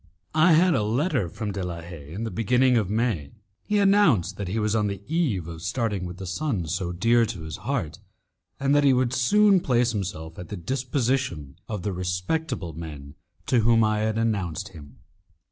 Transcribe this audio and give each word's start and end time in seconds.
I 0.33 0.53
had 0.53 0.73
a 0.73 0.81
letter 0.81 1.29
from 1.29 1.51
De 1.51 1.61
la 1.63 1.81
Haye 1.81 2.11
in 2.11 2.23
the 2.23 2.31
beginning 2.31 2.75
of 2.75 2.89
May. 2.89 3.33
He 3.61 3.77
announced 3.77 4.35
that 4.37 4.47
he 4.47 4.57
was 4.57 4.75
on 4.75 4.87
the 4.87 5.03
eve 5.05 5.47
of 5.47 5.61
starting 5.61 6.05
with 6.07 6.17
the 6.17 6.25
son 6.25 6.65
so 6.65 6.91
dear 6.91 7.23
to 7.27 7.41
his 7.41 7.57
heart, 7.57 7.99
and 8.59 8.73
that 8.73 8.83
he 8.83 8.93
would 8.93 9.13
soon 9.13 9.59
place 9.59 9.91
himself 9.91 10.39
at 10.39 10.47
the 10.49 10.57
disposition 10.57 11.55
of 11.69 11.83
the 11.83 11.93
respectable 11.93 12.73
men 12.73 13.13
to 13.45 13.59
whom 13.59 13.83
I 13.83 13.99
had 13.99 14.17
announced 14.17 14.69
him. 14.69 14.97